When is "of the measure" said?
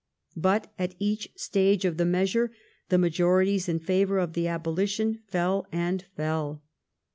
1.85-2.51